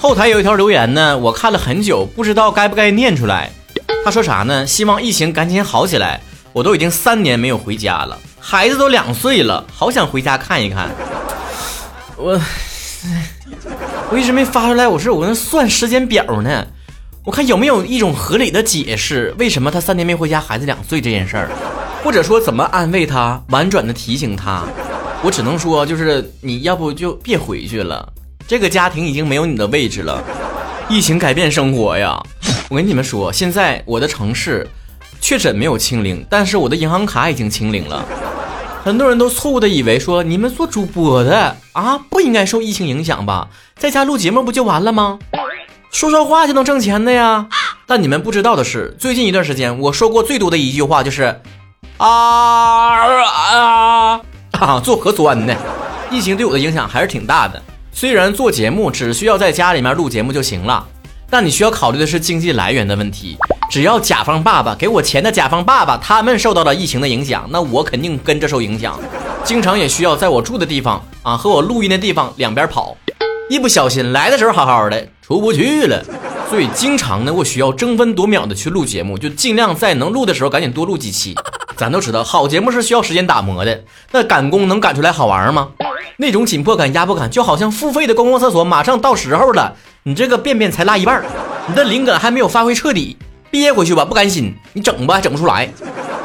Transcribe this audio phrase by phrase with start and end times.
[0.00, 3.50] 后台有一条留言呢，我看了很久，不知道该不该念出来。
[4.04, 4.64] 他说啥呢？
[4.64, 6.20] 希望疫情赶紧好起来。
[6.52, 10.88] 我都已经三年没有回家了，孩子都两岁了，好想回家看一看。
[12.16, 12.40] 我，
[14.10, 16.66] 我一直没发出来，我是我那算时间表呢。
[17.24, 21.50] 我看有没有一种合理的解释，为什么他三年没回家，孩子两岁这件事儿，
[22.02, 24.62] 或者说怎么安慰他，婉转的提醒他。
[25.22, 28.08] 我只能说，就是你要不就别回去了，
[28.48, 30.24] 这个家庭已经没有你的位置了。
[30.88, 32.18] 疫情改变生活呀，
[32.70, 34.66] 我跟你们说，现在我的城市
[35.20, 38.02] 确诊没有清零，但是我的银行卡已经清零了。
[38.82, 45.18] 很多人都错误的以为说，你们做主播的啊，不应该受疫情影响吧，在家录节目不就完了吗？
[45.92, 47.46] 说说话就能挣钱的呀。
[47.86, 51.38] 但你们不知道的是，最近一段时间我说过最多的一句话就是
[51.98, 54.20] 啊啊。
[54.52, 55.54] 啊，做核酸呢，
[56.10, 57.62] 疫情对我的影响还是挺大的。
[58.00, 60.86] 虽然做节目只需要在家里面录节目就行了，
[61.28, 63.36] 但你需要考虑的是经济来源的问题。
[63.72, 68.96] 只要甲方爸爸给我钱的甲方爸爸他们受到了疫情的影响，那我肯定跟着受影响。
[69.42, 72.96] 经常也需要在我住的地方啊和我录音的地方两边跑，
[73.50, 76.00] 一不小心来的时候好好的出不去了，
[76.48, 81.34] 所以经常呢我需要争分夺秒的去录节目，就尽量在能录的时候赶紧多录几期。
[81.74, 83.82] 咱都知道，好节目是需要时间打磨的。
[84.12, 85.70] 那赶工能赶出来好玩吗？
[86.20, 91.22] 那种紧迫感、压迫感，就好像付费的公共厕所马上到时候了，你这个便便才拉一半，
[91.68, 93.16] 你的灵感还没有发挥彻底，
[93.52, 95.68] 憋回去吧，不甘心，你整吧，整不出来。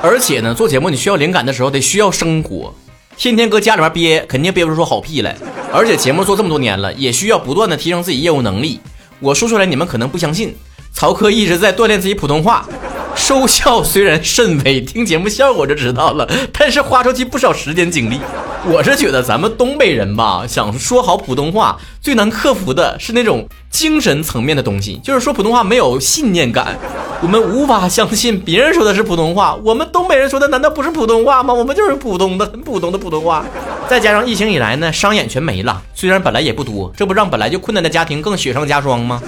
[0.00, 2.74] 而且呢，做节目你需要灵感的时候，得需要生活，
[3.18, 5.36] 天天搁家里面憋，肯定憋不出好屁来。
[5.70, 8.80] 而且节目做这么多年了，也需要不断的提升自己业务能力。
[9.20, 10.56] 我说出来你们可能不相信，
[10.94, 12.66] 曹科一直在锻炼自己普通话。
[13.14, 18.18] 收效虽然甚微，听节目效果就知道了，但是花出去不少时间精力。
[18.66, 26.78] 我是觉得咱们东北人吧，想说好普通话，最难克服的是那种精神层面的东西，就是说普通话没有信念感，
[27.22, 31.52] 我们无法相信别人说的是普通话，我们东北人说的难道不是普通话吗？
[31.52, 33.44] 我们就是普通的、很普通的普通话。
[33.86, 39.22] 再加上疫情以来呢，商演全没了，虽然本来也不多，这不让本来就困难的家庭更雪上加霜吗？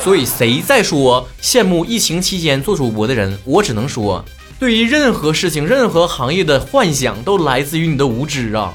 [0.00, 3.36] 所以谁在说羡慕疫情期间做主播的人？
[3.44, 4.24] 我只能说，
[4.58, 8.70] 对于任何事情、任何行业的幻想，都来自于你的无知啊！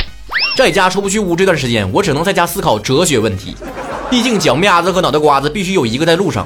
[0.58, 3.56] 在家出不去屋这段时间，我只能在家思考哲学问题。
[4.10, 6.46] 毕竟脚面子和脑袋瓜子必须有一个在路上。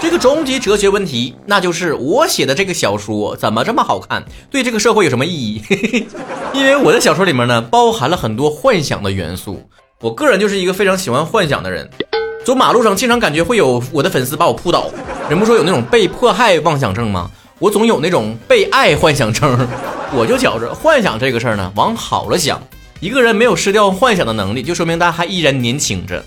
[0.00, 4.24] 这个终极哲学问题，那就是我写的这个小说怎么这么好看？
[4.50, 5.62] 对这个社会有什么意义？
[6.54, 9.68] 因为我的小说里面呢，包含了很多幻想的元素。
[10.00, 11.88] 我个人就是一个非常喜欢幻想的人。
[12.44, 14.90] 走马路上，经常感觉会有我的粉丝把我扑倒。
[15.30, 17.30] 人不说有那种被迫害妄想症吗？
[17.60, 19.56] 我总有那种被爱幻想症。
[20.12, 22.60] 我就觉着幻想这个事儿呢，往好了想，
[22.98, 26.22] 一个人没有失掉幻想的能力，就说明他还依然年轻着。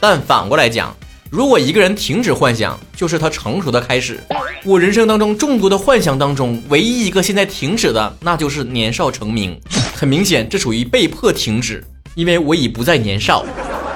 [0.00, 0.96] 但反过来讲，
[1.28, 4.18] 如果一个人停止幻想，就是他成熟的开始。
[4.64, 9.60] 我人生当中众多的幻想当中，唯一一个现在停止的，那就是年少成名。
[9.94, 11.84] 很明显，这属于被迫停止，
[12.14, 13.44] 因为我已不再年少。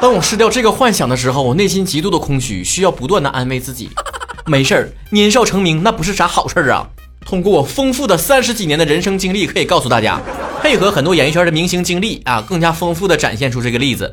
[0.02, 3.88] 当我失掉这个幻想的时候，我内心极度的空虚，需要不断的安慰自己。
[4.44, 6.84] 没事儿，年少成名那不是啥好事儿啊。
[7.24, 10.20] 通过我丰富的三十几年的人生经历，可以告诉大家，
[10.60, 14.10] 配合很多演艺圈的明星经历啊，更加丰富的展现出这个例子。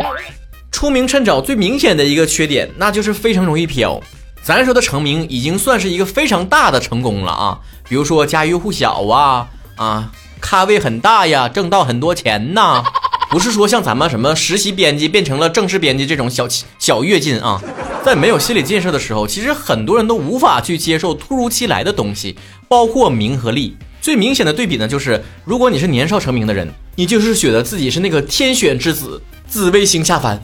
[0.72, 4.00] 出名趁早最明显的一个缺点，那就是非常容易飘。
[4.44, 7.60] 咱说的成名，已经算是一个非常大的成功了啊。
[7.90, 12.84] 比如说家喻户晓啊啊，咖位很大呀，挣到很多钱呐。
[13.30, 16.48] 不是说像咱们什么实习编辑变成了正式编辑这种小
[16.80, 17.62] 小跃进啊，
[18.04, 22.36] 在没有心理建设的时候，其实很多人都无法去接受突如其来的东西，
[22.68, 23.78] 包括名和利。
[24.02, 30.42] 最明显的对比呢，就是如果你是年少成名的人，你就是觉得自己是那个天选之子，紫微星下凡，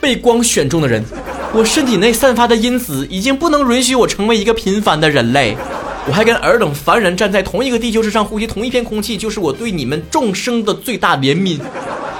[0.00, 1.04] 被光选中的人。
[1.52, 5.56] 我身体内散发的因子已经不能允许我成为一个平凡的人类，
[6.08, 11.60] 我还跟尔等凡人站在同一个地球之上，呼吸同一片空气，就是我对你们众生的最大怜悯。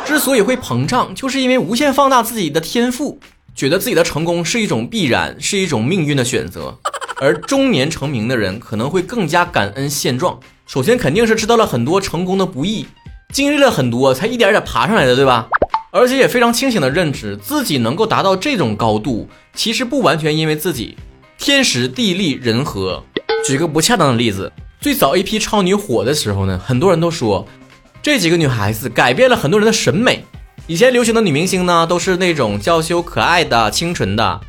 [0.04, 3.18] 之所以会膨胀，就是因为无限放大自己的天赋，
[3.54, 6.78] 觉得自己的成功是一种必然，是一种命运的选择。
[7.20, 10.38] 而中年成名的人可能会更加感恩现状。
[10.66, 12.86] 首先肯定是知道了很多成功的不易，
[13.32, 15.48] 经历了很多才一点点爬上来的，对吧？
[15.90, 20.96] 而且也非常清醒的认知自己能够达到这种高度，其实不完全因为自己
[21.38, 23.02] 天时地利人和。
[23.46, 27.46] 举个不恰当的例子，最早一批超女火的时候呢，很多人都说。
[28.04, 30.22] 这几个女孩子改变了很多人的审美。
[30.66, 34.40] 以前流行的女明星呢，都是那种娇羞可爱的、清纯的。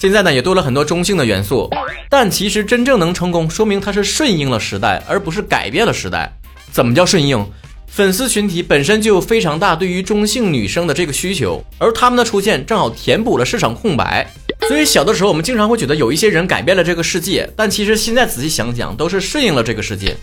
[0.00, 1.68] 现在呢，也多了很多中性的元素。
[2.08, 6.32] 但其实真正能成功，说明她是顺应了时代，而不是改变了时代。
[6.70, 7.44] 怎么叫顺应？
[7.88, 14.24] 粉丝群体本身就有非常大对于中性女生的这个需求，而她们的出现正好填补了市场空白。
[14.68, 20.16] 所以小的时候我们经常会觉得有一些人改变了这个世界，但其实现在仔细想想，都是顺应了这个世界。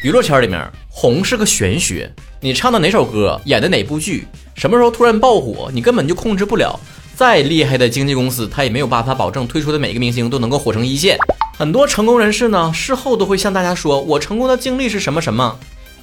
[0.00, 2.08] 娱乐圈里面红是个玄学，
[2.40, 6.78] 你唱的哪首歌，演的哪部剧，什么时候突然爆火，你根本就控制不了。
[7.16, 11.18] 再厉害的经纪公司，他也没有办法保证推出的每个明星都能够火成一线。
[11.56, 15.58] 很多成功人士呢，事后都会向大家说，我成功的经历是什么什么。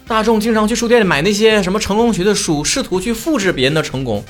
[0.05, 4.21] 大众经常去书店里买那些什么成功学的书，试图去复制别人的成功，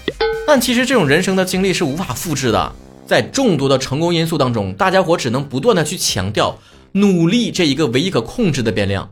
[0.46, 2.72] 但其实这种人生的经历是无法复制的。
[3.08, 6.56] 在众多的成功因素当中，大家伙只能不断的去强调
[6.92, 9.10] 努力这一个唯一可控制的变量。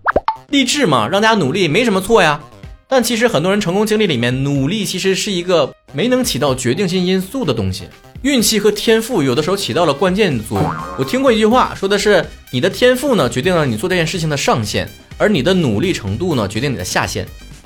[0.54, 2.40] 励志嘛，让大家努力没什么错呀。
[2.88, 7.86] 但其实很多人成功经历里面，努力其实是一个没能起到决定性因素的东西。
[8.22, 10.72] 运气和天赋有的时候起到了关键作用。
[11.00, 14.88] 我听过一句话，说的是你的天赋呢决定了你做这件事情的上限。
[15.18, 17.26] 而你的努力程度呢，决定你的下限，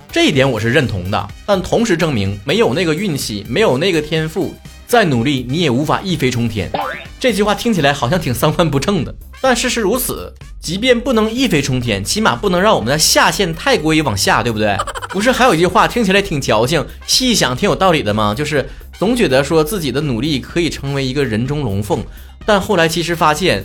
[0.09, 1.27] 这一点我是认同的。
[1.45, 4.55] 但同时证明，没有那个运气，没有那个天赋，
[4.85, 6.71] 再努力你也无法一飞冲天。
[7.19, 10.33] 这句话听起来好像挺三观不正的，但事实如此。
[10.59, 14.75] 即便不能一飞冲天，起码不能让我们的下限太过于往下，对不对？
[15.09, 18.33] 不是还有一句话听起来挺矫情，细想挺有道理的吗？
[18.35, 18.67] 就是
[18.99, 22.03] 总觉得说自己的努力可以成为一个人中龙凤，
[22.45, 23.63] 但后来其实发现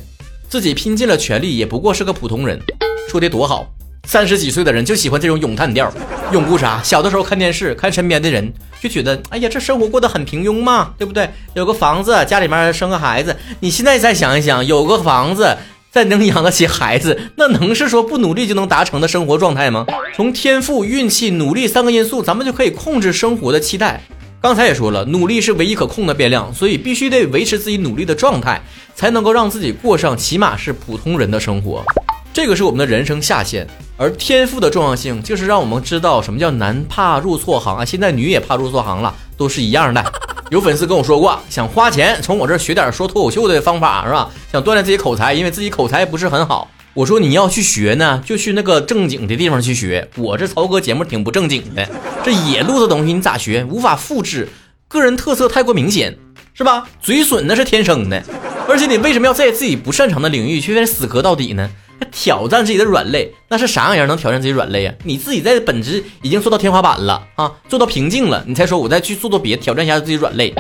[0.49, 2.61] 自己拼尽了全力，也不过是个普通人。
[3.09, 3.67] 说的多好，
[4.05, 5.91] 三十几岁的人就喜欢这种咏叹调，
[6.33, 6.83] 拥护啥？
[6.83, 11.31] 小的时候看电视，看身边的人，就觉得，哎呀，这生活过得很平庸嘛，对不对？
[11.55, 13.35] 有个房子，家里面生个孩子。
[13.61, 15.57] 你现在再想一想，有个房子，
[15.91, 19.87] 再能养得起孩子，那能是说不努力就能达成的生活状态吗？
[20.15, 24.03] 从天赋、运气、努力三个因素，咱们就可以控制生活的期待。
[24.41, 28.61] 刚才也说了，努力是唯一可控的变量，所以必须得维持自己努力的状态，
[28.95, 31.85] 才能够让自己过上起码是普通人的生活。
[32.33, 33.67] 这个是我们的人生下限，
[33.99, 37.85] 而天赋的重要性就是让我们知道什么叫男怕入错行啊！
[37.85, 40.03] 现在女也怕入错行了，都是一样的。
[40.49, 44.31] 有粉丝跟我说过，想花钱从我这学点说脱口秀的方法是吧？
[44.51, 46.71] 想锻炼自己口才，因为自己口才不是很好。
[46.95, 50.09] 我说你要去学呢，就去那个正经的地方去学。
[50.17, 51.87] 我这曹哥节目挺不正经的，
[52.25, 53.63] 这野路子东西你咋学？
[53.65, 54.49] 无法复制，
[54.89, 56.17] 个人特色太过明显，
[56.55, 56.89] 是吧？
[57.03, 58.23] 嘴损那是天生的，
[58.67, 61.71] 而且你为什么要在自己不擅长的领域去死磕到底呢？
[62.11, 64.93] 挑战自己的软肋，那是啥样人能挑战自己软肋呀？
[65.05, 70.55] 你自己在本职已经做到天花板了啊，做到瓶颈了，你才说我再去做做别挑战一下自己软肋。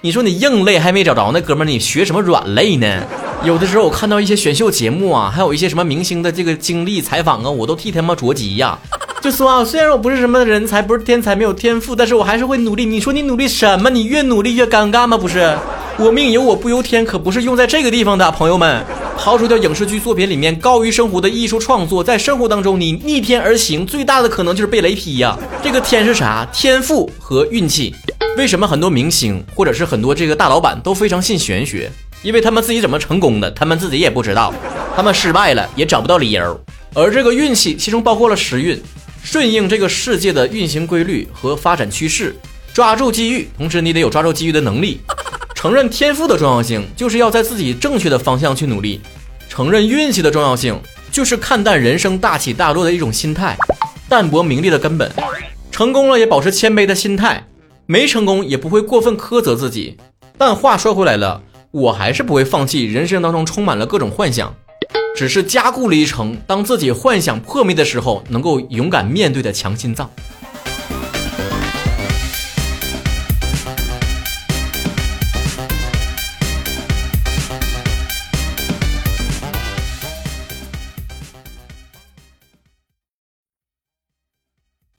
[0.00, 3.02] 你说你硬肋还没找着，那哥们儿你学什么软肋呢？
[3.44, 8.78] 有的时候我看到一些选秀节目啊，还有一些什么明星的这个经历采访啊，我都替他妈着急呀。
[9.20, 12.84] 就说啊，虽然我不是什么人才，不是天才，没有天赋，但是我还是会努力。
[12.84, 13.90] 你说你努力什么？
[13.90, 15.18] 你越努力越尴尬吗？
[15.18, 15.56] 不是，
[15.98, 18.84] 我命由我不由天，可不是用在这个地方的，朋友们。
[19.18, 25.36] 抛除掉影视剧作品里面高于生活的艺术创作，在生活当中你逆天而行，最大的可能就是被雷劈呀。
[25.60, 26.48] 这个天是啥？
[26.52, 27.92] 天赋和运气。
[28.36, 31.90] 为什么很多明星或者是很多这个大老板都非常信玄学？
[32.22, 34.54] 因为他们自己怎么成功的，他们自己也不知道。
[34.94, 36.60] 他们失败了也找不到理由。
[36.94, 38.80] 而这个运气其中包括了时运，
[39.24, 42.36] 顺应这个世界的运行规律和发展趋势，
[42.72, 45.00] 抓住机遇，同时你得有抓住机遇的能力。
[45.58, 49.00] 承认天赋的重要性，就是要在自己正确的方向去努力；
[49.48, 53.58] 承认运气的重要性，就是看淡人生大起大落的一种心态，
[54.08, 55.10] 淡泊名利的根本。
[55.72, 57.44] 成功了也保持谦卑的心态，
[57.86, 59.96] 没成功也不会过分苛责自己。
[60.38, 64.54] 但话说回来了，我还是不会放弃人生当中充满了各种幻想，
[65.16, 70.08] 只是加固了一层，当自己幻想破灭的时候，能够勇敢面对的强心脏。